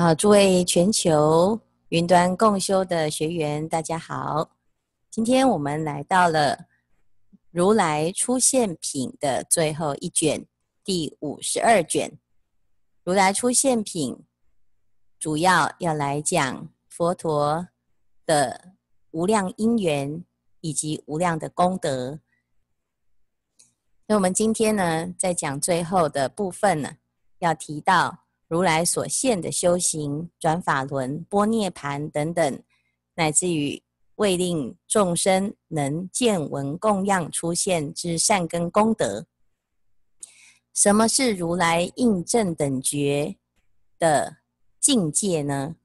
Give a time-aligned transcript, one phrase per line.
[0.00, 4.48] 好，诸位全球云端共修的学员，大家好。
[5.10, 6.56] 今天我们来到了
[7.50, 10.46] 《如来出现品》的最后一卷，
[10.84, 12.10] 第五十二卷。
[13.02, 14.14] 《如来出现品》
[15.18, 17.66] 主要要来讲佛陀
[18.24, 18.74] 的
[19.10, 20.24] 无量因缘
[20.60, 22.20] 以及无量的功德。
[24.06, 26.98] 那我们今天呢，在讲最后的部分呢，
[27.40, 28.27] 要提到。
[28.48, 32.62] 如来所现的修行、转法轮、波涅盘等等，
[33.14, 33.82] 乃至于
[34.14, 39.26] 为令众生能见闻供养出现之善根功德。
[40.72, 43.36] 什么是如来应正等觉
[43.98, 44.38] 的
[44.80, 45.76] 境界呢？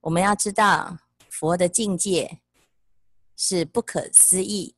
[0.00, 2.40] 我们要知道，佛的境界
[3.36, 4.74] 是不可思议，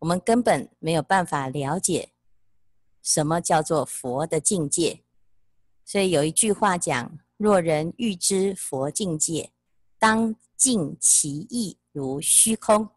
[0.00, 2.10] 我们根本没有办法了解
[3.02, 5.03] 什么叫做佛的境界。
[5.86, 9.52] 所以有一句话讲：“若人欲知佛境界，
[9.98, 12.88] 当尽其意如虚空。”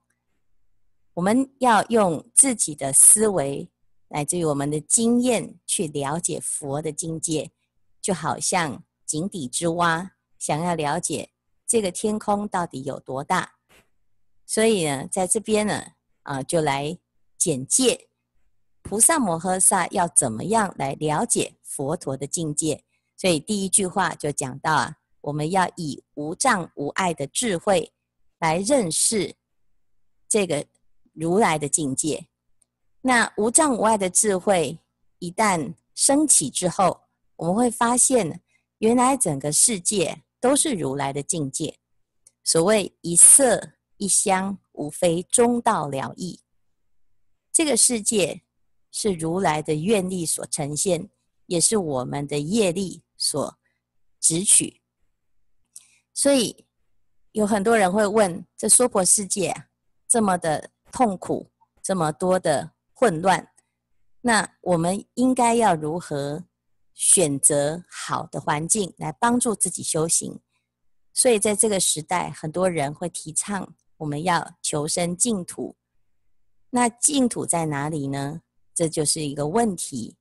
[1.16, 3.70] 我们要用自己的思维，
[4.08, 7.52] 乃至于我们的经验去了解佛的境界，
[8.02, 11.32] 就好像井底之蛙，想要了解
[11.68, 13.56] 这个天空到底有多大。
[14.46, 15.84] 所以呢，在这边呢，
[16.24, 16.98] 啊，就来
[17.38, 18.08] 简介
[18.82, 21.56] 菩萨摩诃萨要怎么样来了解。
[21.78, 22.84] 佛陀的境界，
[23.18, 27.92] 所以第一句话就讲到啊，我们要以无障无碍的智慧
[28.38, 29.36] 来认识
[30.30, 30.64] 这个
[31.14, 32.28] 如来的境界。
[33.02, 34.80] 那无障无碍的智慧
[35.18, 37.02] 一旦升起之后，
[37.36, 38.42] 我们会发现，
[38.78, 41.80] 原来整个世界都是如来的境界。
[42.44, 46.40] 所谓一色一香，无非中道了义。
[47.52, 48.44] 这个世界
[48.92, 51.10] 是如来的愿力所呈现。
[51.48, 53.58] 也是我们的业力所
[54.20, 54.82] 执取，
[56.14, 56.66] 所以
[57.32, 59.66] 有很多人会问：这娑婆世界，
[60.08, 61.50] 这么的痛苦，
[61.82, 63.52] 这么多的混乱，
[64.22, 66.46] 那我们应该要如何
[66.94, 70.40] 选择好的环境来帮助自己修行？
[71.14, 75.76] 所以在这个时代，很多人会提倡我们要求生净土。
[76.70, 78.42] 那净土在哪里呢？
[78.74, 80.18] 这就是一个问题。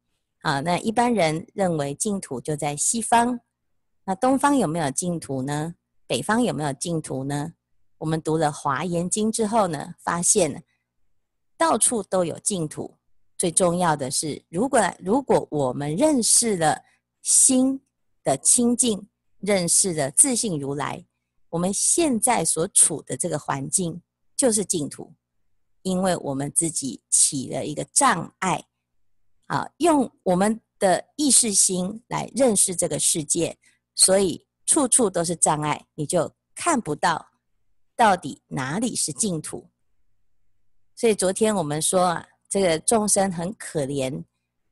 [0.47, 3.41] 啊，那一般人认为净土就在西方，
[4.05, 5.75] 那东方有没有净土呢？
[6.07, 7.55] 北方有没有净土呢？
[7.99, 10.63] 我们读了《华严经》之后呢，发现
[11.57, 12.97] 到处都有净土。
[13.37, 16.81] 最重要的是，如果如果我们认识了
[17.23, 17.81] 心
[18.23, 19.05] 的清净，
[19.41, 21.05] 认识了自信如来，
[21.49, 24.01] 我们现在所处的这个环境
[24.37, 25.13] 就是净土，
[25.83, 28.65] 因为我们自己起了一个障碍。
[29.47, 33.57] 啊，用我们的意识心来认识这个世界，
[33.95, 37.29] 所以处处都是障碍，你就看不到
[37.95, 39.69] 到底哪里是净土。
[40.95, 44.25] 所以昨天我们说啊，这个众生很可怜，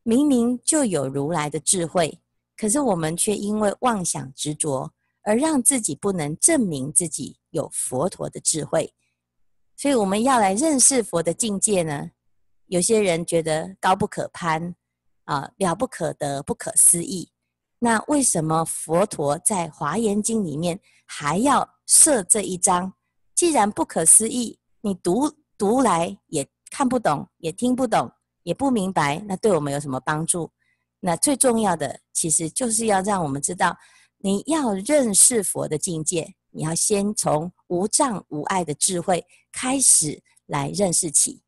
[0.03, 2.21] 明明就有如来的智慧，
[2.57, 4.93] 可是我们却因为妄想执着，
[5.23, 8.93] 而让自己不能证明自己有佛陀的智慧。
[9.77, 12.11] 所以我们要来认识佛的境界呢。
[12.67, 14.75] 有些人觉得高不可攀，
[15.25, 17.31] 啊，了不可得、不可思议。
[17.79, 22.95] 那为什么佛陀在《华严经》里面还要设这一章？
[23.35, 28.11] 既然不可思议，你读读来也看不懂，也听不懂，
[28.43, 30.51] 也不明白，那对我们有什么帮助？
[31.01, 33.77] 那最重要的，其实就是要让我们知道，
[34.19, 41.43] 你要认识佛的境界，你要先从无障无碍的智慧开始来认识起。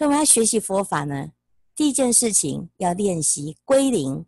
[0.00, 1.32] 所以我们要学习佛法呢，
[1.76, 4.24] 第一件事情要练习归零，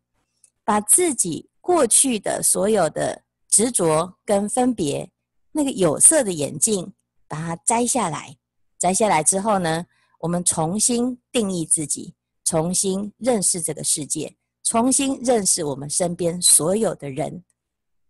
[0.64, 5.10] 把自己过去的所有的执着跟分别，
[5.50, 6.92] 那个有色的眼镜，
[7.26, 8.36] 把它摘下来。
[8.78, 9.86] 摘下来之后呢，
[10.18, 12.12] 我们重新定义自己，
[12.44, 17.42] 重新认识这个世界，重新认识我们身边所有的人。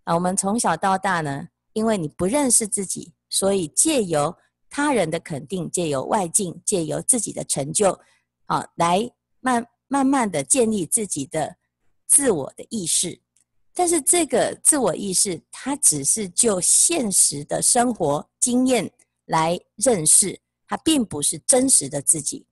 [0.02, 4.36] 啊，我们从小到大呢，因为你不认识自己，所以借由
[4.74, 8.00] 他人的肯定，借由外境，借由自己的成就，
[8.46, 9.06] 啊，来
[9.40, 11.56] 慢慢慢的建立自己的
[12.06, 13.20] 自我的意识。
[13.74, 18.90] 但是这个自我意识，它只是就现实的生活经验
[19.26, 22.46] 来认识，它并不是真实的自己。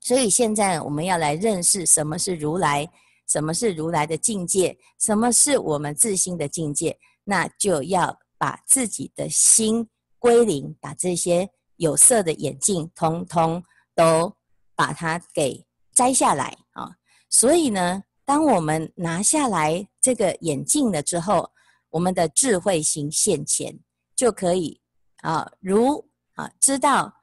[0.00, 2.90] 所以现在我们要来认识什么是如来，
[3.28, 9.88] 什么是如来的境界，什么是我们自心的境界，那就要把自己的心。
[10.18, 13.62] 归零，把这些有色的眼镜通通
[13.94, 14.36] 都
[14.74, 16.96] 把它给摘下来啊！
[17.28, 21.50] 所以呢，当我们拿下来这个眼镜了之后，
[21.90, 23.78] 我们的智慧心现前，
[24.14, 24.80] 就可以
[25.22, 27.22] 啊，如啊知道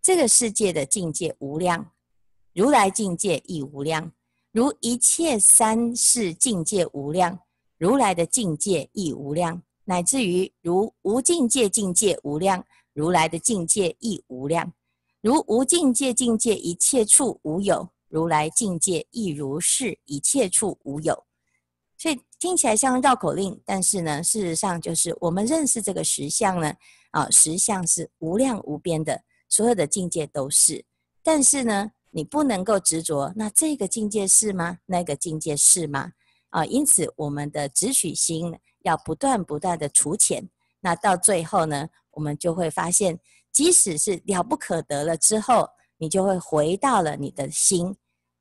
[0.00, 1.92] 这个世界的境界无量，
[2.54, 4.12] 如来境界亦无量，
[4.52, 7.40] 如一切三世境界无量，
[7.76, 14.72] 如来的境界亦无量，乃至于如无境界境界无量，如来的境界亦无量，
[15.20, 21.24] 如无境界境界一切处无有，如来境界亦如是一切处无有。
[21.96, 26.74] 所以听起来像绕口令，但是呢，事实上就是我们认识这个实相呢，
[27.12, 30.84] 啊，实相是无量无边的，所有的境界都是。
[31.22, 34.78] 但是呢，你不能够执着，那这个境界是吗？
[34.84, 36.12] 那个境界是吗？
[36.50, 38.54] 啊，因此我们的执取心
[38.86, 40.48] 要不断不断的除浅，
[40.80, 43.18] 那到最后呢，我们就会发现，
[43.50, 45.68] 即使是了不可得了之后，
[45.98, 47.96] 你就会回到了你的心，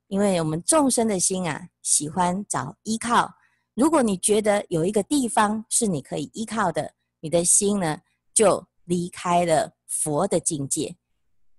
[0.07, 3.33] 因为我们众生的心啊，喜欢找依靠。
[3.73, 7.99] 如果你觉得有一个地方是你可以依靠的，你的心呢
[8.31, 10.95] 就离开了佛的境界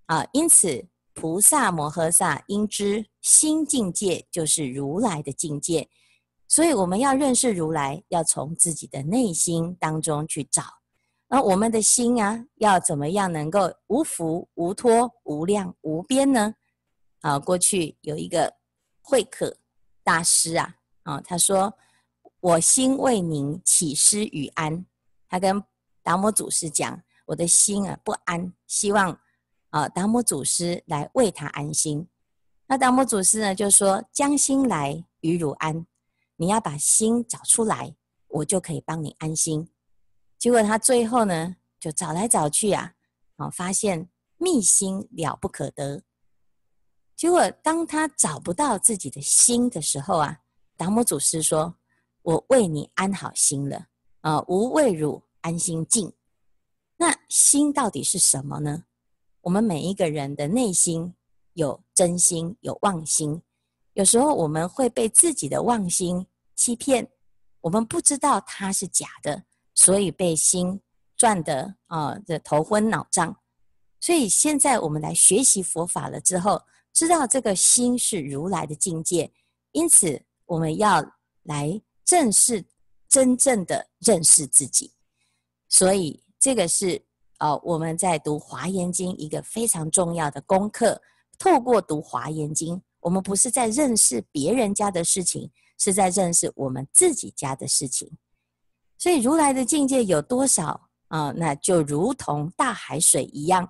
[0.06, 0.24] 啊。
[0.32, 5.88] 因此，菩萨摩诃萨应知心境界就是如来的境界，
[6.48, 10.62] 所以我们要认识如来，要从自己的内心当中去找。
[11.28, 16.54] 那我们的心啊，要怎么样能够无缚、无托、无量、无边呢？
[17.20, 18.54] 啊，过去有一个
[19.00, 19.56] 慧可
[20.04, 21.72] 大师啊，啊，他说。
[22.40, 24.84] 我心为宁，岂施与安？
[25.28, 25.60] 他跟
[26.00, 29.18] 达摩祖师讲：“我的心啊不安，希望
[29.70, 32.06] 啊达摩祖师来为他安心。”
[32.68, 35.84] 那达摩祖师呢就说：“将心来，与汝安。
[36.36, 37.96] 你要把心找出来，
[38.28, 39.68] 我就可以帮你安心。”
[40.38, 42.94] 结果他最后呢就找来找去啊，
[43.36, 46.02] 啊发现密心了不可得。
[47.16, 50.40] 结果当他找不到自己的心的时候啊，
[50.76, 51.76] 达摩祖师说。
[52.26, 53.86] 我为你安好心了
[54.22, 56.12] 啊，吾为汝安心静。
[56.96, 58.82] 那心到底是什么呢？
[59.42, 61.14] 我们每一个人的内心
[61.52, 63.40] 有真心，有妄心。
[63.96, 67.10] 有时候我们会被自己的妄心欺骗，
[67.62, 69.42] 我们不知道它是假的，
[69.74, 70.78] 所以被心
[71.16, 73.34] 转得啊这头昏脑胀。
[74.00, 76.62] 所以现在我们来学习佛法了之后，
[76.92, 79.32] 知道这个心是如来的境界，
[79.72, 81.02] 因此我们要
[81.42, 81.82] 来。
[82.06, 82.64] 正视
[83.08, 84.92] 真正的认识自己，
[85.68, 87.04] 所以这个是
[87.38, 91.02] 呃我们在读《华严经》一个非常重要的功课。
[91.36, 95.48] 透过读《华严经》，我们不是在认识别人家的事情，
[95.78, 98.10] 是在认识我们自己家的事情。
[98.98, 103.68] 所以如来的境界有多少啊、那就如同大海水一样，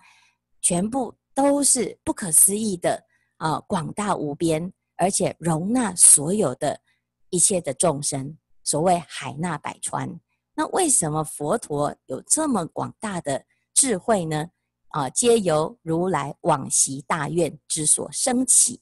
[0.62, 3.04] 全部都是不可思议的
[3.36, 6.80] 啊、广大无边，而且容纳所有的。
[7.28, 10.18] 一切的众生，所谓海纳百川。
[10.54, 13.44] 那为什么佛陀有这么广大的
[13.74, 14.48] 智慧呢？
[14.88, 18.80] 啊，皆由如来往昔大愿之所升起。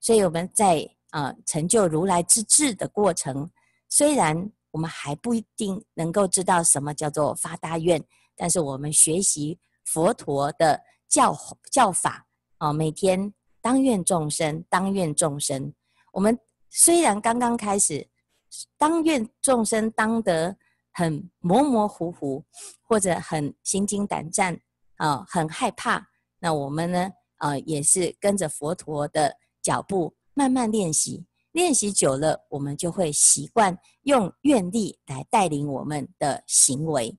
[0.00, 3.50] 所以我们在啊成就如来之智的过程，
[3.88, 8.02] 虽然我们还不一定能够知道什么叫做发大愿，
[8.36, 11.36] 但是我们学习佛陀的教
[11.70, 12.26] 教法
[12.58, 15.72] 啊，每天当愿众生，当愿众生，
[16.12, 16.38] 我们。
[16.72, 18.08] 虽然刚刚开始，
[18.78, 20.56] 当愿众生当得
[20.92, 22.44] 很模模糊糊，
[22.82, 24.56] 或者很心惊胆战
[24.94, 26.10] 啊、很害怕。
[26.38, 37.16] 那我们呢，啊、呃，也是跟着佛陀的脚步慢慢练习，练习久了，我们就会习惯用愿力来带领我们的行为。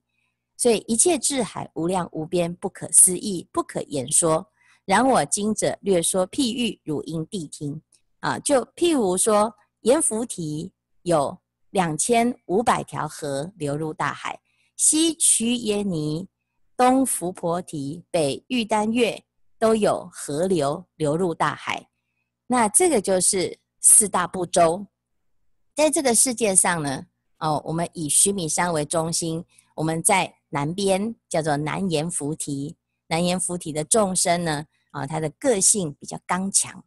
[0.56, 4.46] 所以一切智海无量无边，不可思议，不可言说。
[4.84, 7.80] 然我今者略说譬喻，汝应谛听。
[8.20, 10.72] 啊，就譬如说，阎浮提
[11.02, 11.36] 有
[11.70, 14.40] 两千五百条河流入大海，
[14.76, 16.28] 西瞿耶尼、
[16.76, 19.20] 东浮婆提、北玉丹越
[19.58, 21.88] 都有河流流入大海。
[22.52, 24.86] 那这个就是四大部洲，
[25.74, 27.06] 在这个世界上呢，
[27.38, 29.42] 哦，我们以须弥山为中心，
[29.74, 36.84] 我们在南边叫做南阎浮提，南阎浮提的众生呢，啊，他的个性比较刚强。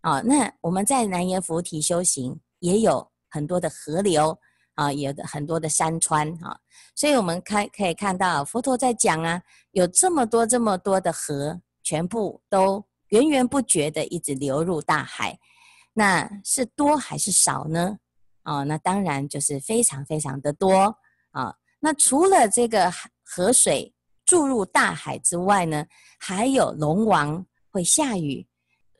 [0.00, 4.36] 啊，那我们在南阎浮提修行，也有很多的河流
[4.74, 6.58] 啊，有的很多的山川啊，
[6.96, 9.40] 所以我们看可以看到佛陀在讲啊，
[9.70, 15.38] 有这么多这么多的河，全部都源源不绝的一直流入大海，
[15.92, 17.98] 那是多还是少呢？
[18.42, 20.96] 啊，那当然就是非常非常的多
[21.32, 21.54] 啊。
[21.80, 22.92] 那除了这个
[23.24, 25.86] 河水注入大海之外呢，
[26.18, 28.46] 还有龙王会下雨。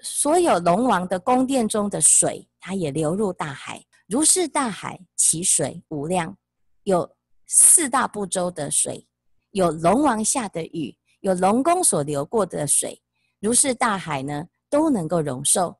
[0.00, 3.84] 所有龙王的宫殿中的水，它也流入大海。
[4.06, 6.36] 如是大海，其水无量，
[6.84, 9.06] 有四大部洲的水，
[9.50, 13.02] 有龙王下的雨，有龙宫所流过的水，
[13.40, 15.76] 如是大海呢，都能够容受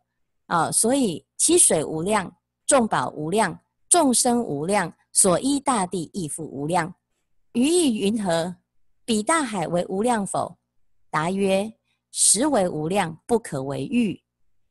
[0.47, 0.71] 啊。
[0.71, 2.33] 所以其水无量，
[2.67, 6.95] 众宝无量，众生无量，所依大地亦复无量。
[7.53, 8.57] 于意云何？
[9.05, 10.59] 彼大海为无量否？
[11.11, 11.73] 答曰：
[12.12, 14.23] 实为无量，不可为喻。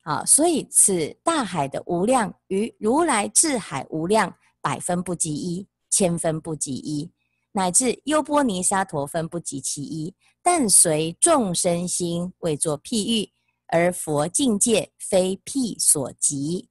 [0.03, 7.11] 啊，所以此大海的无量，与如来智海无量，百分不及一，千分不及一，
[7.57, 10.13] 乃至优波尼沙陀分不及其一。
[10.43, 13.31] 但随众生心为作譬喻，
[13.65, 16.69] 而佛境界非譬所及。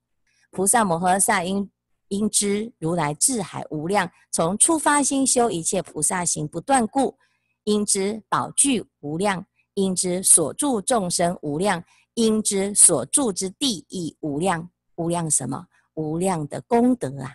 [0.53, 1.69] 菩萨摩诃萨应
[2.11, 7.19] 应知如来智海无量，从初发心修一切菩萨行不断故，
[7.65, 11.83] 应知宝具无量，应知所住众生无量。
[12.15, 15.67] 应知所住之地亦无量，无量什么？
[15.95, 17.35] 无量的功德啊！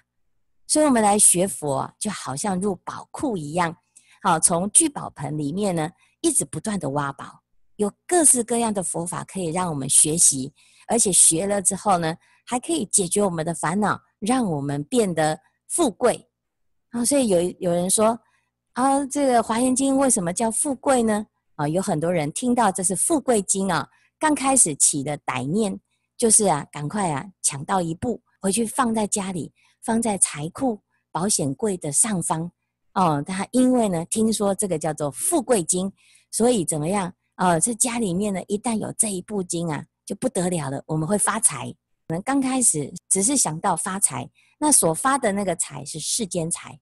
[0.71, 3.75] 所以，我们来学佛，就好像入宝库一样。
[4.23, 7.41] 好，从聚宝盆里面呢，一直不断的挖宝，
[7.75, 10.53] 有各式各样的佛法可以让我们学习，
[10.87, 15.37] 而且学了之后呢，还可以解决我们的烦恼，让我们变得
[15.67, 16.25] 富贵。
[16.91, 18.17] 啊，所以有有人说
[18.71, 21.25] 啊，这个《华严经》为什么叫富贵呢？
[21.55, 23.85] 啊，有很多人听到这是富贵经啊。
[24.17, 25.77] 刚开始起的歹念，
[26.15, 29.51] 就是啊，赶快啊，抢到一部回去放在家里，
[29.83, 30.79] 放在财库
[31.11, 32.51] 保险柜的上方。
[32.93, 35.91] 哦，他因为呢，听说这个叫做富贵金，
[36.29, 37.13] 所以怎么样？
[37.37, 41.73] 哦，这家里面呢，一旦有这一部金啊，就不得了了，我们会发财。
[42.07, 46.77] 可能刚开始只是想到发财，那所发的那个财是世间财，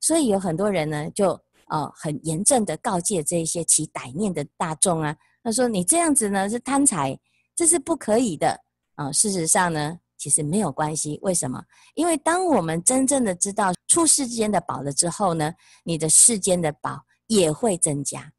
[0.00, 5.14] 所以有很多人呢，就哦，很严正的告诫这些起歹念的大众啊。
[5.42, 7.18] 他说：“你这样子呢是贪财，
[7.54, 8.58] 这是不可以的
[8.94, 11.18] 啊、事实上呢，其实没有关系。
[11.22, 11.64] 为什么？
[11.94, 18.30] 因为当我们真正的知道出世间的宝了之后呢，你的世间的宝也会增加。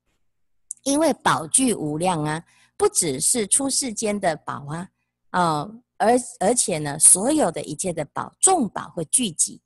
[0.83, 2.43] 因为宝具无量啊，
[2.77, 4.87] 不只是出世间的宝啊，
[5.31, 9.59] 哦，而而且呢，所有的一切的宝，众宝会聚集。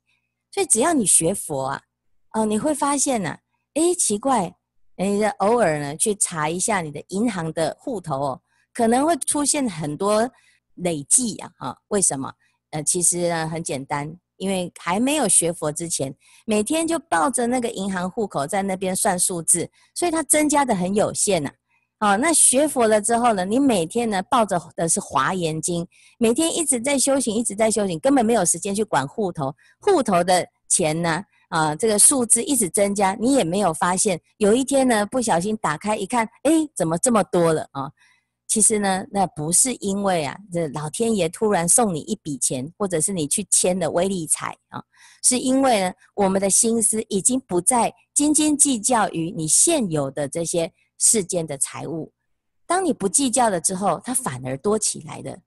[0.50, 1.82] 所以只要你学佛啊，
[2.32, 3.38] 哦，你会发现呢、啊，
[3.74, 4.56] 诶，奇怪。”
[4.98, 8.42] 你偶尔呢去查一下你的银行的户头哦，
[8.72, 10.26] 可能会出现很多
[10.76, 12.32] 累计啊，哈，为什么？
[12.70, 16.14] 呃，其实呢很简单，因为还没有学佛之前，
[16.44, 21.50] 每天就抱着那个银行户口在那边算数字，所以它增加的很有限呐。
[21.98, 25.86] 好，那学佛了之后呢，你每天呢抱着的是华严经，
[26.18, 31.24] 每天一直在修行，一直在修行，根本没有时间去管户头，户头的钱呢？
[31.48, 34.20] 啊，这个数字一直增加，你也没有发现。
[34.38, 37.88] 有一天呢，不小心打开一看，哎，怎么这么多了啊？
[38.48, 44.82] 其实呢，那不是因为啊，这老天爷突然送你一笔钱，或者是你去签了威力财啊，
[45.22, 52.12] 是因为呢，我们的心思已经不再斤斤计较于你现有的这些世间的财物。
[52.66, 55.40] 当你不计较了之后，它反而多起来的。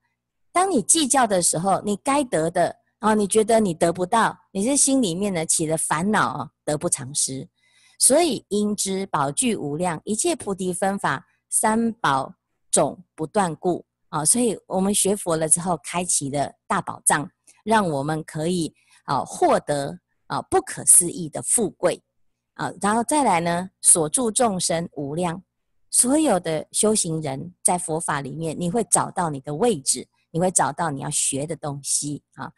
[0.51, 2.75] 当你计较的时候，你该得的。
[2.99, 7.47] 啊、你觉得你得不到，你是心里面呢起了烦恼啊，得不偿失。
[7.97, 12.33] 所以应知宝具无量，一切菩提分法，三宝
[12.71, 14.25] 种不断故啊。
[14.25, 17.29] 所以我们学佛了之后，开启了大宝藏，
[17.63, 18.73] 让我们可以
[19.05, 22.01] 啊获得啊不可思议的富贵
[22.55, 22.71] 啊。
[22.81, 25.43] 然后再来呢，所住众生无量，
[25.89, 30.07] 所有的修行人在佛法里面，你会找到你的位置。
[30.31, 32.51] 你会找到你要学的东西啊！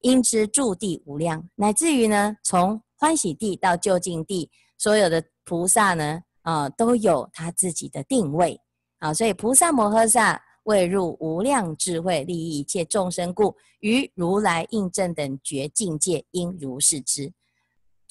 [0.00, 8.60] 因知住地无量，乃至于呢，从欢喜地到究竟地，所有的菩萨呢，啊，都有他自己的定位
[8.98, 9.12] 啊。
[9.12, 17.32] 所以菩萨摩诃萨为入无量智慧，利益一切众生故，于如来应正等觉境界，应如是知。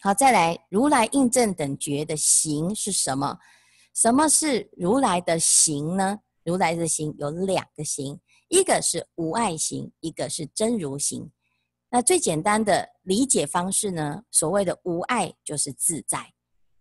[0.02, 3.38] 好，再来，如来应正等觉的行是什么？
[3.94, 6.20] 什么是如来的行呢？
[6.44, 8.20] 如来的行有两个行。
[8.48, 11.32] 一个是无爱行，一个是真如行。
[11.90, 14.22] 那最简单的理解方式呢？
[14.30, 16.34] 所谓的无爱就是自在，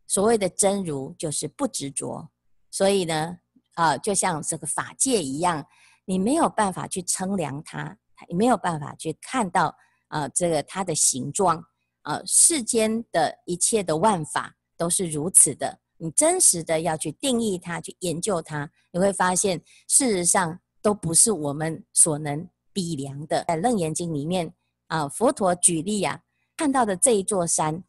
[0.07, 2.29] 所谓的真如就是不执着。
[2.71, 3.39] 所以呢，
[3.75, 5.65] 啊，就像这个法界一样，
[6.05, 7.97] 你没有办法去称量它，
[8.29, 9.77] 你没有办法去看到
[10.09, 11.63] 啊，这个它的形状
[12.03, 15.79] 啊，世间的一切的万法都是如此的。
[15.97, 20.59] 你真实的要去定义它，去研究它，你会发现，事实上。
[20.85, 23.43] 都不是我们所能比量的。
[23.49, 24.53] 在《楞严经》里面
[24.89, 26.21] 啊，佛陀举例啊，
[26.59, 27.83] 看到的这一座山，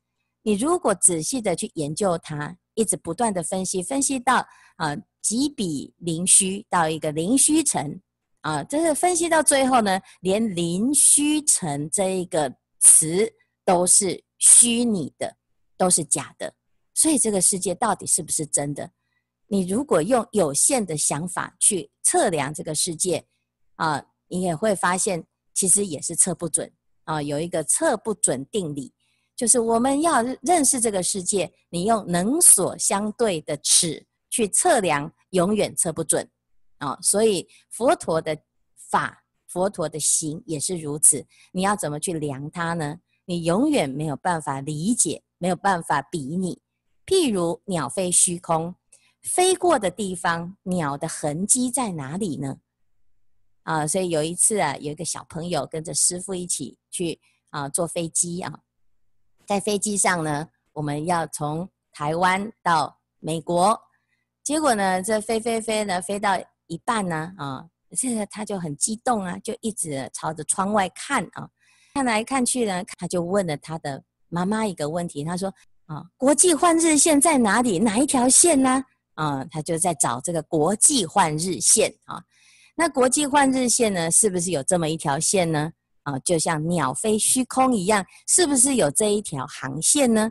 [0.43, 7.99] 你如果仔细的去研究它，一直不断的分析，分析到啊几笔零虚到一个零虚层
[8.41, 13.27] 啊，这是分析到最后呢，连零虚层这一个词
[13.65, 15.35] 都是虚拟的
[15.75, 16.53] 都是假的。
[16.93, 18.91] 所以这个世界到底是不是真的？
[19.47, 23.25] 你如果用有限的想法去测量这个世界，
[23.77, 26.71] 啊，你也会发现其实也是测不准
[27.05, 27.19] 啊。
[27.19, 28.93] 有一个测不准定理，
[29.35, 34.05] 就是我们要认识这个世界，你用能所相对的尺
[34.35, 36.29] 去测量，永远测不准
[36.79, 36.97] 啊。
[37.01, 38.37] 所以佛陀的
[38.75, 39.21] 法。
[39.47, 42.99] 佛陀的行也是如此，你要怎么去量它呢？
[43.23, 46.61] 你永远没有办法理解，没有办法比拟。
[47.05, 48.75] 譬如鸟飞虚空，
[49.23, 52.57] 飞过的地方，鸟的痕迹在哪里呢？
[53.63, 58.59] 啊，所以有一次啊，有一个小朋友跟着师父一起去啊坐飞机啊，
[59.47, 63.79] 在飞机上呢，我们要从台湾到美国，
[64.45, 66.37] 结果呢，这飞飞飞呢，飞到
[66.67, 67.65] 一半呢，啊。
[67.93, 71.49] 现在他就很激动啊，就一直朝着窗外看啊，
[71.95, 75.51] 看来看去呢，他就问了他的妈妈一个问题，他说
[75.87, 77.79] ：“啊，国际换日线在哪里？
[77.79, 78.83] 哪一条线呢？”
[79.15, 82.21] 啊，他就在找这个国际换日线啊。
[82.75, 85.71] 那国际换日线呢，是不是有这么一条线呢？
[86.03, 90.29] 啊，就像鸟飞虚空一样，是不是有这一条航线呢？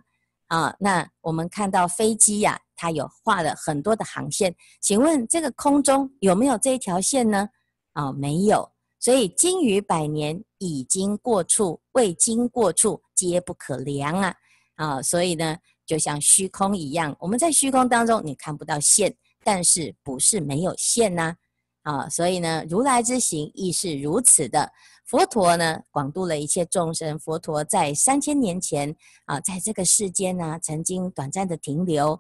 [0.48, 7.48] 啊，那我们看到飞机呀、它有画了很多的航线，请问这个空中有没有这一条线呢？
[7.92, 8.70] 啊，没有。
[9.00, 14.34] 所以经于百年，已经过处，未经过处，皆不可量啊！
[14.76, 19.14] 啊，所以呢，就像虚空一样，我们在虚空当中你看不到线，
[19.44, 21.36] 但是不是没有线呢？
[21.82, 24.72] 啊，所以呢，如来之行亦是如此的。
[25.04, 27.18] 佛陀呢，广度了一切众生。
[27.18, 32.18] 佛陀在三千年前啊，在这个世间呢，曾经短暂的停留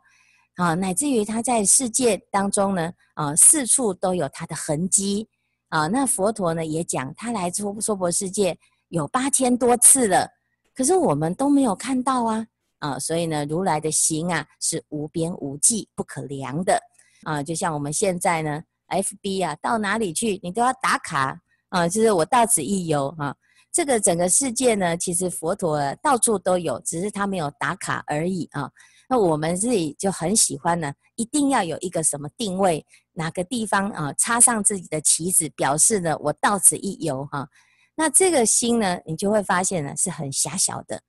[0.56, 5.28] 啊，乃至于他在世界当中呢，啊，四处都有他的痕迹
[5.68, 5.86] 啊。
[5.88, 8.56] 那佛陀呢，也讲他来娑娑婆世界
[8.88, 10.28] 有八千多次了，
[10.74, 12.46] 可是我们都没有看到啊
[12.78, 12.98] 啊。
[12.98, 16.80] 所以呢，如来的行啊，是无边无际、不可量的
[17.24, 17.42] 啊。
[17.42, 21.40] 就像我们现在呢，FB 啊，到哪里去，你都要打卡。
[21.70, 23.34] 啊，就是我到此一游啊，
[23.72, 28.70] 这个整个世界呢，其实佛陀到处都有，只是他没有打卡而已啊。
[29.08, 37.48] 那我们自己就很喜欢呢，一定要有一个什么定位，哪个地方啊，插上自己的旗子，表示呢我到此一游哈。
[37.94, 41.00] 那这个心呢，你就会发现呢是很狭小的。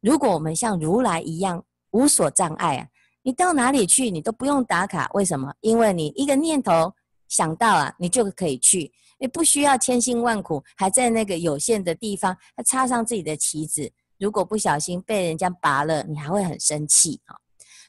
[0.00, 2.88] 如果我们像如来一样无所障碍啊，
[3.22, 5.54] 你到哪里去你都不用打卡，为什么？
[5.60, 6.92] 因为你一个念头
[7.28, 8.92] 想到啊，你就可以去。
[9.18, 13.90] 你不需要千辛万苦，还在那个有限的地方，他插上自己的旗子。
[14.18, 17.36] 如果不小心被人家拔了，你还会很生气啊。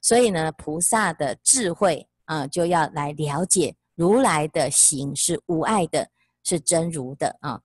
[0.05, 6.07] 所以呢，菩萨的智慧啊，就要来了解如来的行是无碍的，
[6.43, 7.59] 是真如的啊。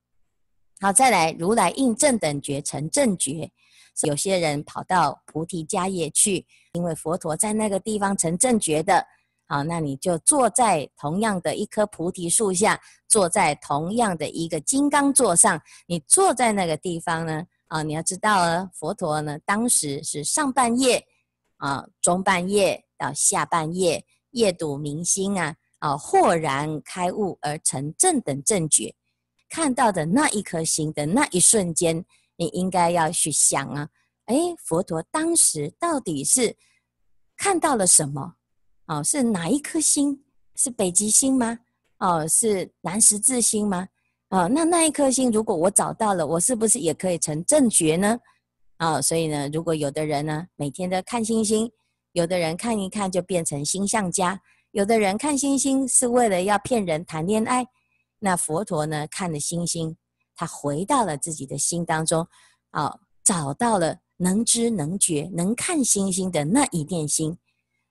[0.81, 3.51] 好，再来，如来应正等觉成正觉。
[4.05, 9.07] 有些人跑到菩提迦叶去，因为佛陀在那个地方成正觉的。
[9.47, 15.61] 好，那你就坐在同样的一棵菩提树下，坐在同样的一个金刚座上。
[15.87, 17.45] 你坐在那个地方呢？
[17.69, 21.05] 啊，你要知道啊，佛陀呢，当时是上半夜
[21.61, 28.95] 啊，中半夜到下半夜，夜睹明星啊，啊，豁然开悟而成正等正觉。
[29.49, 32.05] 看到的那一颗星的那一瞬间，
[32.37, 33.89] 你应该要去想啊，
[34.27, 36.57] 诶，佛陀当时到底是
[37.37, 38.35] 看到了什么？
[38.87, 40.25] 哦，是哪一颗星？
[40.57, 41.59] 是北极星吗？
[41.99, 43.89] 哦，是南十字星吗？
[44.31, 48.19] 哦，那那一颗星，如果我找到了，我是不是也可以成正觉呢？
[48.81, 51.71] 啊、哦，所以呢，如果有的人呢，每天都看星星，
[52.13, 54.41] 有的人看一看就变成星象家，
[54.71, 57.67] 有的人看星星是为了要骗人谈恋爱，
[58.21, 59.95] 那佛陀呢，看了星星，
[60.35, 62.27] 他回到了自己的心当中，
[62.71, 67.37] 啊、哦，找到了能知能觉能看星星的那一念心。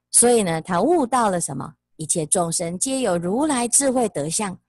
[0.09, 1.75] 所以呢，他悟到了什么？
[1.97, 4.59] 一切众生皆有如来智慧德相，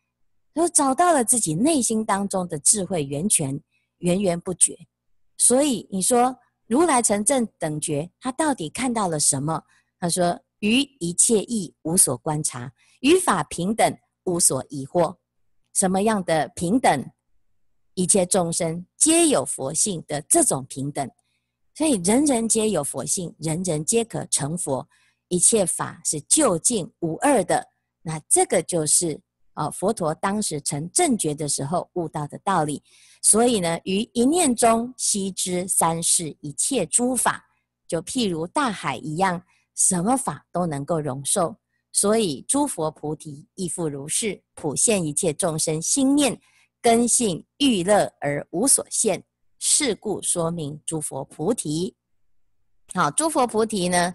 [0.52, 3.58] 都找到了自己内心当中的智慧源泉，
[4.00, 4.76] 源源不绝。
[5.40, 9.64] 所以你说如来成正等觉，他到底看到了什么？
[9.98, 15.16] 他说：于一切义无所观察，于法平等无所疑惑。
[15.72, 17.10] 什么样的平等？
[17.94, 21.10] 一切众生皆有佛性的这种平等。
[21.74, 24.86] 所以人人皆有佛性，人人皆可成佛。
[25.28, 27.68] 一切法是究竟无二的，
[28.02, 29.20] 那这个就是
[29.54, 32.82] 啊，佛陀当时成正觉的时候悟到的道理。
[33.22, 37.44] 所以呢，于一念中悉知三世一切诸法，
[37.86, 39.42] 就譬如大海一样，
[39.74, 41.56] 什么法都能够容受。
[41.92, 46.40] 所以诸佛菩提亦复如是，普现一切众生心念
[46.80, 49.22] 根性欲乐而无所限。
[49.62, 51.94] 是故说名诸佛菩提。
[52.94, 54.14] 好，诸佛菩提呢，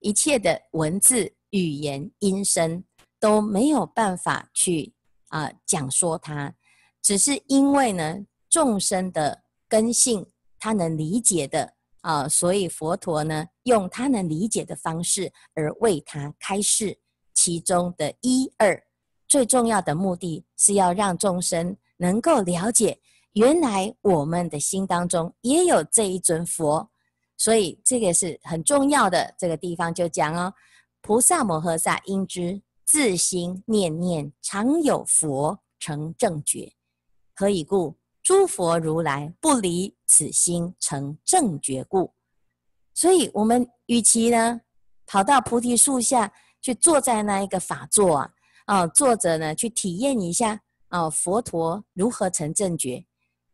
[0.00, 2.82] 一切的文字、语言、音声
[3.26, 4.94] 都没有办法去
[5.30, 6.54] 啊、讲说它，
[7.02, 10.24] 只是因为呢众生的根性，
[10.60, 16.96] 他能理解的啊、所以佛陀呢用他能理解的方式而为他开示
[17.34, 18.80] 其中的一二，
[19.26, 23.00] 最重要的目的是要让众生能够了解，
[23.32, 26.88] 原来我们的心当中也有这一尊佛。
[27.36, 30.54] 所以这个是很重要的，这个地方就讲哦，
[31.02, 36.72] 菩萨摩诃萨应知自心念念常有佛成正觉，
[37.34, 37.96] 何以故？
[38.22, 42.14] 诸佛如来不离此心成正觉故。
[42.94, 44.60] 所以，我们与其呢
[45.04, 48.30] 跑到菩提树下去坐在那一个法座啊，
[48.66, 53.04] 啊，坐着呢去体验一下啊，佛陀如何成正觉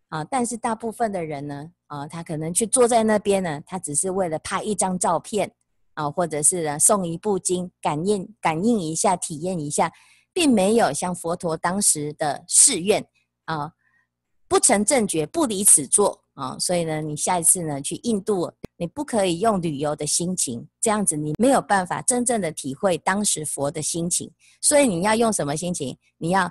[0.09, 1.73] 啊，但是大部分的人呢。
[1.92, 5.55] 啊，他可能去坐在那边呢，他只是为了拍一张照片
[5.94, 9.92] 啊，或者是呢诵一部经，感应感应一下，体验一下，
[10.33, 13.05] 并没有像佛陀当时的誓愿
[13.44, 13.72] 啊，
[14.48, 16.59] 不成正觉不离此座啊。
[16.59, 24.31] 所以呢，你下一次呢去印度，你不可以用旅游的心情，这样子你没有办法真正的体会当时佛的心情。
[24.61, 25.96] 所以你要用什么心情？
[26.18, 26.50] 你要。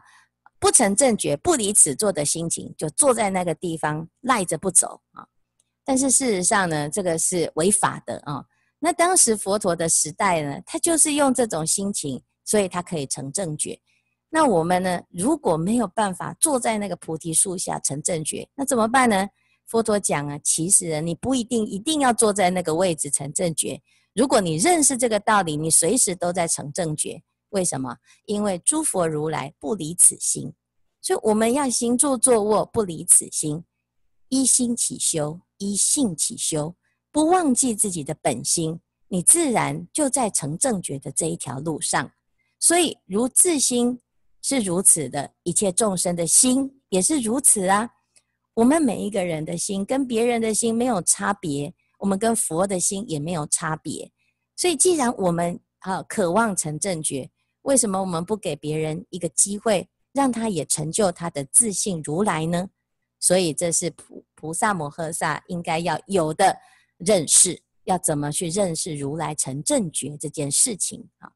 [0.59, 5.25] 不成正觉，不离此座的心情，就坐在那个地方赖着不走啊。
[5.83, 8.45] 但是事实上呢，这个是违法的啊。
[8.83, 13.79] 那当时佛陀的时代呢，他就是用这种心情，所以他可以成正觉。
[14.27, 19.29] 那我们呢，如果没有办法坐在那个菩提树下成正觉，那怎么办呢？
[19.67, 23.79] 佛陀讲啊，其实你不一定一定要坐在那个位置成正觉。
[24.15, 27.21] 如果你认识这个道理，你随时都在成正觉。
[27.49, 27.95] 为什么？
[28.25, 30.53] 因为诸佛如来不离此心，
[31.01, 33.63] 所以我们要行住坐卧不离此心，
[34.29, 36.73] 一心起修，一性起修，
[37.11, 42.11] 不忘记自己的本心，你自然就在成正觉的这一条路上。
[42.59, 43.99] 所以，如自心
[44.41, 47.89] 是如此的，一切众生的心也是如此啊。
[48.53, 54.11] 我们每一个人的心跟别人的心没有差别，我们跟佛的心也没有差别。
[54.55, 57.29] 所以，既然我们啊渴望成正觉，
[57.63, 62.69] 为什么我们不给别人一个机会，让他也成就他的自信如来呢？
[63.19, 66.57] 所以这是菩菩萨摩诃萨应该要有的
[67.05, 71.31] 认识，要怎么去认识如来成正觉这件事情啊？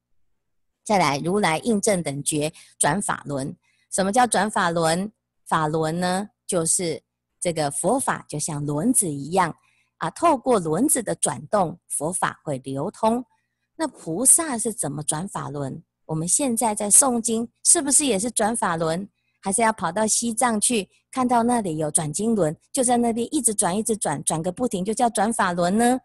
[0.84, 3.56] 再来，如来应正等觉转法轮。
[3.92, 5.12] 什么叫转法轮？
[5.46, 7.02] 法轮呢，就是
[7.40, 9.56] 这个佛法就像轮子一样
[9.98, 13.26] 啊，透过轮子的转动，佛法会流通。
[13.76, 15.84] 那菩萨是怎么转法轮？
[16.06, 19.10] 我们现在在诵经，是不是也是转法轮？
[19.46, 26.00] 还是要跑到西藏去，看到那里有转经轮，就在那边一直转，一直转，转个不停，就叫转法轮呢？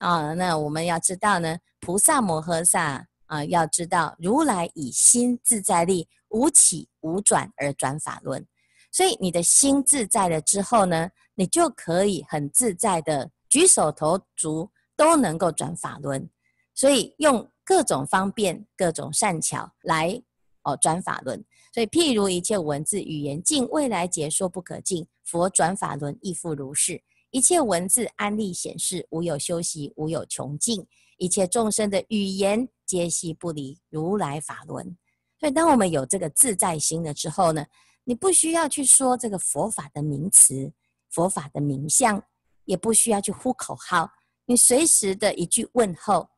[0.00, 8.46] 啊，那我们要知道呢，菩萨摩诃萨啊，要知道如来以心自在力，无起无转而转法轮。
[8.92, 16.28] 所以你的心自在了之后呢，你就可以很自在的举手投足都能够转法轮。
[16.74, 17.50] 所以用。
[17.66, 20.22] 各种方便，各种善巧来
[20.64, 21.42] 哦转法轮，
[21.74, 27.02] 所以譬如一切文字语言尽未来劫说不可尽，佛转法轮亦复如是。
[27.32, 30.86] 一切文字安立显示，无有休息，无有穷尽。
[31.18, 34.96] 一切众生的语言皆悉不离如来法轮。
[35.40, 37.66] 所以当我们有这个自在心了之后呢，
[38.04, 40.72] 你不需要去说这个佛法的名词、
[41.10, 42.22] 佛法的名相，
[42.66, 44.08] 也不需要去呼口号，
[44.46, 46.28] 你随时的一句问候，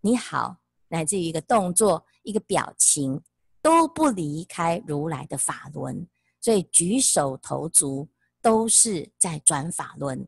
[0.00, 0.56] 你好。
[0.88, 3.20] 乃至于一个动作、一个表情，
[3.66, 6.06] 都不离开如来的法轮，
[6.40, 8.08] 所以举手投足
[8.40, 10.24] 都是在转法轮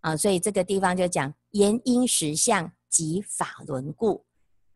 [0.00, 0.14] 啊。
[0.14, 4.22] 所以这个地方就讲言因实相即法轮故。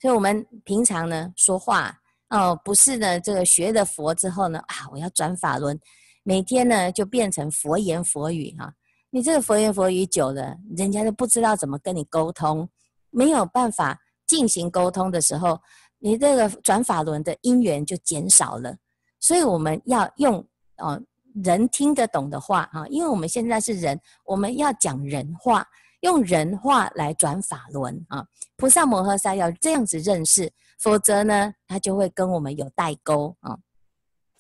[0.01, 5.79] 所以我们平常呢说话哦，不是呢这个学了佛之后呢啊，我要转法轮，
[6.23, 8.73] 每天呢就变成佛言佛语哈、啊。
[9.11, 12.67] 你这个佛言佛语久了，人家都不知道怎么跟你沟通，
[13.11, 14.01] 没有办法。
[14.29, 15.59] 进行沟通的时候，
[15.99, 18.77] 你这个转法轮的因缘就减少了，
[19.19, 20.47] 所以我们要用
[20.79, 21.01] 哦
[21.45, 25.67] 人听得懂的话啊，因为我们现在是人，我们要讲人话，
[26.01, 28.27] 用人话来转法轮啊。
[28.57, 33.59] 菩萨摩诃萨要这样子认识，否则呢，他就会跟我们有代沟啊。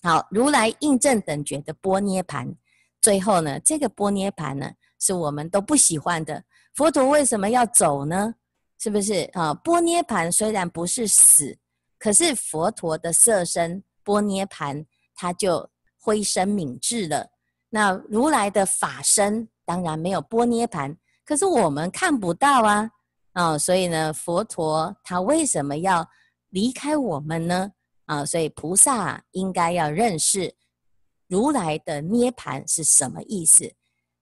[0.03, 2.55] 好，如来应正等觉的波涅盘，
[3.01, 6.45] 最后呢，这个波涅盘呢，是我们都不喜欢的。
[6.75, 8.35] 佛陀为什么要走呢？
[8.79, 9.53] 是不是啊？
[9.53, 11.59] 波涅盘虽然不是死，
[11.99, 15.69] 可是佛陀的色身波涅盘，他就
[16.01, 17.29] 灰身泯滞了。
[17.71, 22.91] 那如来的法身当然没有波涅盘，可是我们看不到啊
[23.33, 26.09] 啊、所以呢，佛陀他为什么要
[26.49, 27.71] 离开我们呢？
[28.07, 30.55] 啊，所以菩萨应该要认识
[31.29, 33.71] 如来的涅槃是什么意思。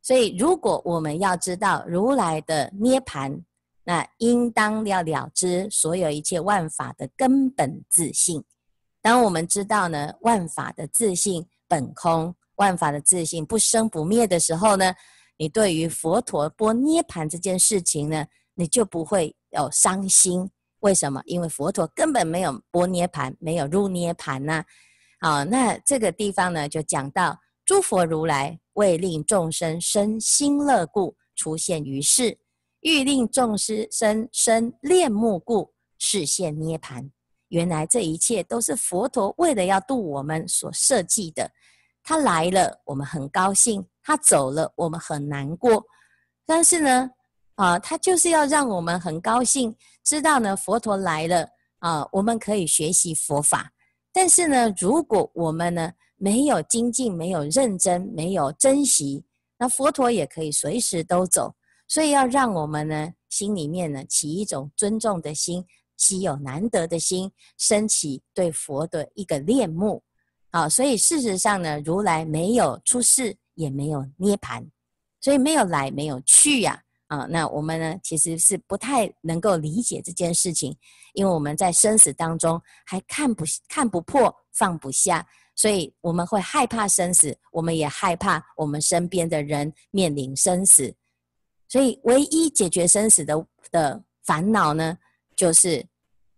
[0.02, 3.42] 所以，如果我们要知道如来的涅槃，
[3.88, 8.44] 那应当要了知所有一切万法的根本自性。
[9.00, 14.92] 当我们知道呢，万法的自性本空，万法的自性不生不灭的时候呢，
[15.36, 20.50] 你对于佛陀波涅槃这件事情呢，你就不会有伤心。
[20.80, 21.22] 为什么？
[21.24, 24.64] 因为佛陀根本没有波涅槃，没有入涅槃呐。
[25.20, 32.36] 好，那这个地方呢，就讲到诸佛如来为令众生生心乐故，出现于世；
[32.86, 37.10] 欲令众生生生恋慕故，示现涅盘。
[37.48, 41.50] 原来这一切都是佛陀为了要度我们所设计的。
[42.04, 45.84] 他来了，我们很高兴；他走了，我们很难过。
[46.46, 47.10] 但是呢，
[47.56, 49.74] 啊，他就是要让我们很高兴。
[50.04, 51.48] 知道呢，佛陀来了
[51.80, 53.68] 啊，我们可以学习佛法。
[54.12, 59.24] 但是呢，如果我们呢没有精进、没有认真、没有珍惜，
[59.58, 61.52] 那佛陀也可以随时都走。
[61.88, 65.64] 所以要让我们呢心里面呢起一种尊重的心、
[65.96, 70.02] 稀有难得的心，升起对佛的一个恋慕。
[70.50, 74.66] 啊，所以事实上呢，如来没有出世，也没有涅槃，
[75.20, 76.82] 所以没有来，没有去呀。
[77.08, 80.76] 啊，那我们呢，其实是不太能够理解这件事情，
[81.12, 90.92] 因为我们在生死当中还看不看不破、放不下，所以我们会害怕生死，我们也害怕我们身边的人面临生死，
[91.68, 94.98] 所以唯一解决生死的的烦恼呢，
[95.34, 95.84] 就是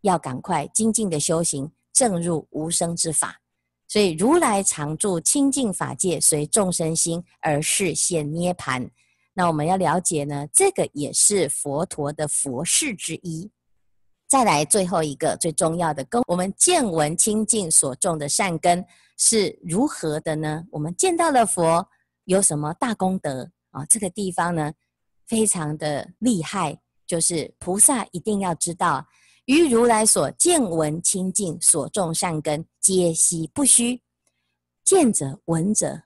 [0.01, 3.41] 要赶快精进的修行，证入无生之法。
[3.87, 8.91] 所以如来常住清净法界，随众生心而示现涅槃。
[9.33, 13.51] 那我们要了解呢，这个也是佛陀的佛事之一。
[14.27, 18.85] 再来最后一个最重要的根，我们见闻清净所种的善根
[19.17, 20.65] 是如何的呢？
[20.71, 21.89] 我们见到了佛
[22.25, 23.87] 有什么大功德啊？
[23.87, 24.71] 这个地方呢，
[25.29, 29.07] 非常的厉害，就是菩萨一定要知道，
[29.45, 34.03] 于如来所见闻清净所种善根，皆悉不虚。
[34.83, 36.03] 见者闻者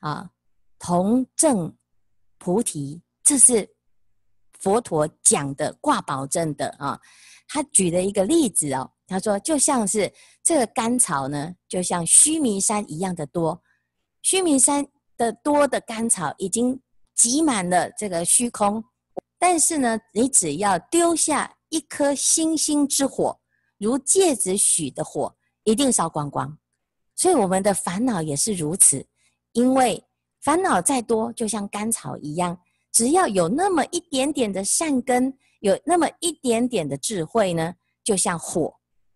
[0.00, 0.30] 啊，
[0.78, 1.74] 同证。
[2.38, 3.68] 菩提，这是
[4.60, 7.00] 佛陀讲的挂保证的啊。
[7.48, 10.12] 他举了一个例子哦，他说就像是
[10.44, 13.60] 这个甘草呢，就像须弥山一样的多。
[14.22, 16.80] 须弥山的多的甘草已经
[17.16, 18.84] 挤满了这个虚空，
[19.36, 23.40] 但是呢，你只要丢下一颗星星之火，
[23.78, 26.56] 如芥子许的火，一定烧光光。
[27.16, 29.04] 所以我们的烦恼也是如此，
[29.52, 30.04] 因为。
[30.42, 32.56] 烦恼再多，就像甘草一样，
[32.92, 37.74] 只要有那么一点点的善根，有那么一点点的智慧呢，
[38.04, 38.72] 就像火，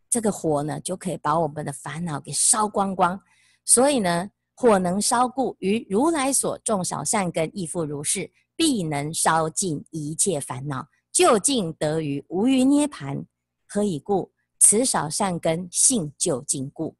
[0.08, 3.20] 这个火呢，就可以把我们的烦恼给烧光光。
[3.64, 4.28] 所以呢，
[4.60, 13.24] 火能烧故，于如来所种少善根亦复如是，必能烧尽一切烦恼，究竟得于无余涅槃。
[13.66, 14.30] 何以故？
[14.58, 16.94] 此少善根性究竟故。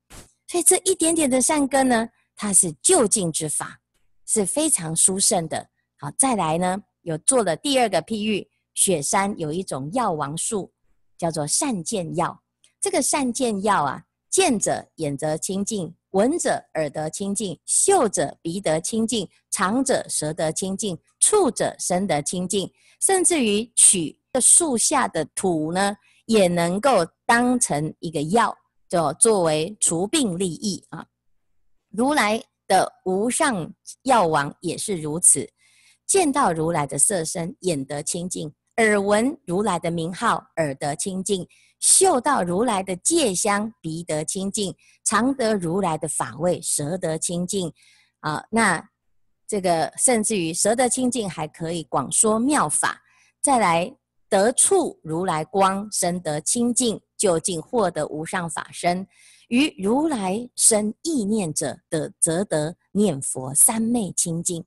[0.49, 3.79] 所以这一点点的善根呢，它是究竟之法。
[4.25, 5.69] 是非常殊胜的。
[5.99, 10.73] 好，再来呢，有做了第二个譬喻，雪山有一种药王树，
[11.19, 12.43] 叫做善见药。
[12.81, 28.57] 这个善见药啊，见者眼得清净，闻者耳得清净，嗅者鼻得清净，尝者舌得清净，触者身得清净，甚至于取这树下的土呢，也能够当成一个药，
[28.89, 31.05] 就作为除病利益啊。
[31.91, 32.43] 如来。
[32.71, 35.45] 的无上药王也是如此，
[36.07, 41.45] 见到如来的色身，眼得清净；耳闻如来的名号，耳得清净；
[41.81, 47.73] 嗅到如来的戒香，鼻得清净；尝得如来的法味，舌得清净。
[48.21, 48.87] 啊，那
[49.49, 53.03] 这个甚至于舌得清净，还可以广说妙法。
[53.41, 53.97] 再来
[54.29, 59.07] 得触如来光，身得清净，究竟获得无上法身。
[59.49, 64.65] 于如来生意念者，得则得念佛三昧清净。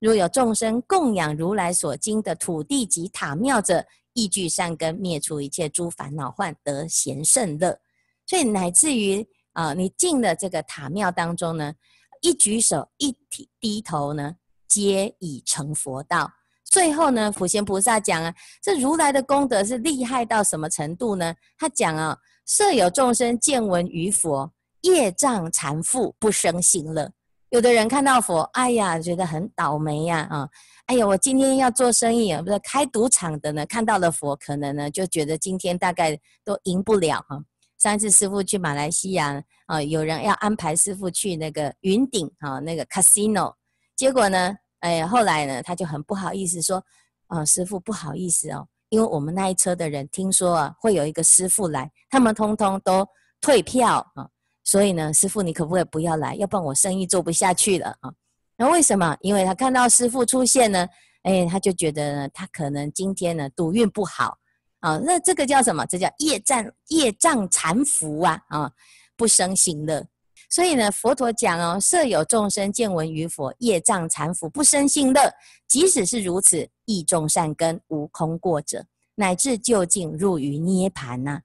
[0.00, 7.78] 若有众生供养如来所经的土地及塔庙者，意具善根，灭除一切诸烦恼患，得贤圣乐。
[8.26, 11.74] 所以乃至于啊、你进了这个塔庙当中呢，
[12.22, 16.32] 一举手一提低头呢，皆已成佛道。
[16.64, 21.34] 最后呢，普贤菩萨讲啊，这如来的功德是厉害到什么程度呢？
[21.58, 22.18] 他讲啊。
[22.46, 27.10] 设有众生见闻于佛，业障缠缚，不生信乐。
[27.54, 30.48] 有的人看到佛，哎呀，觉得很倒霉呀，啊，
[30.86, 37.40] 哎呀，我今天要做生意，不是开赌场的呢，看到了佛，可能呢就觉得今天大概都赢不了哈。
[37.78, 43.54] 上一次师傅去马来西亚啊，有人要安排师傅去那个云顶啊，那个 casino，
[43.94, 46.82] 结果呢，哎，后来呢，他就很不好意思说，
[47.28, 53.06] 啊，师傅不好意思哦，因为我们那一车的人听说啊，会有一个师傅来，他们通通都
[53.40, 54.28] 退票啊。
[54.64, 56.34] 所以呢，师父，你可不可以不要来？
[56.36, 58.10] 要不然我生意做不下去了啊！
[58.56, 59.14] 那为什么？
[59.20, 60.88] 因为他看到师父出现呢，
[61.24, 64.38] 哎，他就觉得呢，他可能今天呢赌运不好
[64.80, 64.96] 啊。
[65.04, 65.84] 那这个叫什么？
[65.84, 68.72] 这叫业障业障缠缚啊啊！
[69.18, 70.02] 不生行乐。
[70.48, 75.20] 所以呢，佛陀讲哦，设有众生见闻于佛，业障缠缚，不生信乐。
[75.68, 81.40] 即使是如此，亦种善根，无空过者，乃至究竟入于涅盘呐。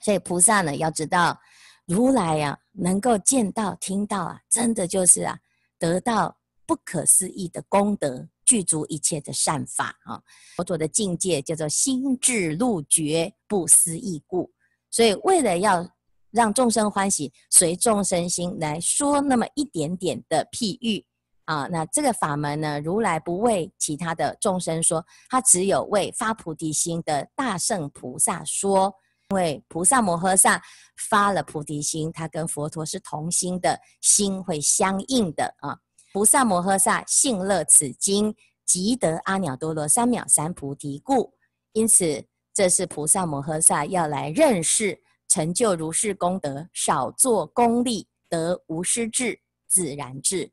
[0.00, 1.38] 所以菩萨呢，要知道。
[1.86, 5.38] 如来呀、啊，能够见到、听到啊，真的就是啊，
[5.78, 6.34] 得到
[6.66, 10.22] 不可思议的功德，具足一切的善法啊。
[10.56, 14.50] 佛陀的境界叫做心智路觉，不思议故。
[14.90, 15.86] 所以，为了要
[16.30, 21.04] 让众生欢喜，随众生心来说那么一点点的譬喻
[21.44, 21.66] 啊。
[21.70, 28.94] 那这个法门呢，如来不为其他的众生说，他只有为发菩提心的大圣菩萨说。
[29.30, 30.62] 因为菩萨摩诃萨
[31.08, 35.78] 发了菩提心，他跟佛陀是同心的，心会相应的啊。
[36.12, 38.34] 菩萨摩诃萨信乐此经，
[38.64, 41.34] 即得阿耨多罗三藐三菩提故。
[41.72, 50.52] 因此，这是菩萨摩诃萨要来认识成就如是功德，少做功利，得无师智、自然智。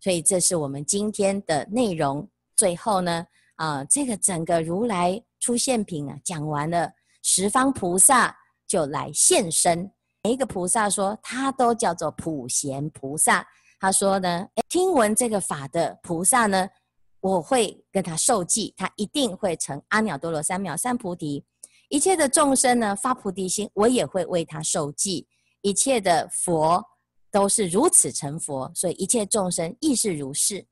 [0.00, 2.28] 所以，这是我们今天的内容。
[2.56, 6.92] 最后呢，啊，这个整个如来出现品啊，讲完了。
[7.26, 8.36] 十方菩萨
[8.68, 9.90] 就来现身，
[10.22, 13.46] 每一个菩萨说他都叫做普贤菩萨。
[13.80, 16.68] 他说呢，听闻这个法的菩萨呢，
[17.20, 21.42] 我会跟他受记，他一定会成阿耨多罗三藐三菩提。
[21.88, 25.26] 一切的众生呢，发菩提心，我也会为他受记。
[25.62, 26.84] 一切的佛
[27.30, 30.66] 都是如此成佛，所以一切众生亦是如是。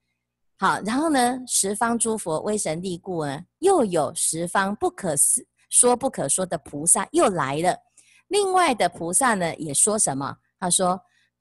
[0.58, 5.46] 好，然后呢，十方诸佛威神力故呢，又有十方不可思。
[5.72, 7.74] 说不可说的菩萨又来了，
[8.28, 10.36] 另外的菩萨呢也说什么？
[10.60, 11.00] 他说：“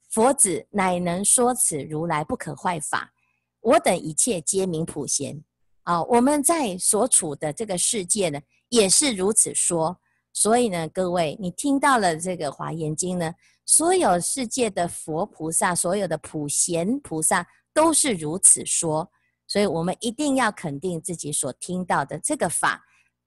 [0.09, 3.11] 佛子乃能说此如来不可坏法，
[3.59, 5.43] 我等一切皆名普贤。”
[5.83, 8.39] 啊，我们在所处的这个世界呢，
[8.69, 9.99] 也是如此说。
[10.31, 13.33] 所以呢，各位，你听到了这个华严经呢，
[13.65, 19.11] 所有世界的佛菩萨，所有的普贤菩萨都是如此说。
[19.45, 22.81] 所以我们一定要肯定自己所听到的这个法。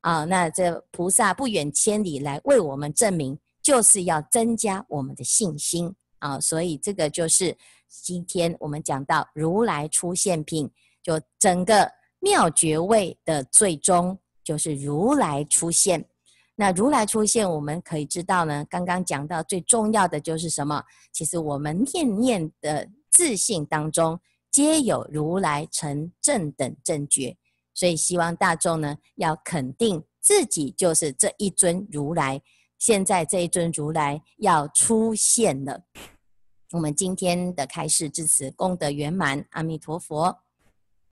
[0.04, 6.38] 啊，那这菩萨不远千里来为我们证明，就是要增加我们的信心啊。
[6.38, 7.56] 所以这个就是
[7.88, 10.70] 今天我们讲到如来出现品，
[11.02, 11.90] 就整个
[12.20, 16.06] 妙觉位的最终就是如来出现。
[16.54, 20.84] 那如来出现，我们可以知道呢，刚刚讲到最重要的就是什么？
[21.14, 27.34] 其实我们念念的自信当中，皆有如来成正等正觉。
[27.74, 32.40] 所以希望大众呢，要肯定自己就是这一尊如来。
[32.78, 35.82] 现在这一尊如来要出现了。
[36.72, 40.43] 我们今天的开示至此，功德圆满，阿弥陀佛。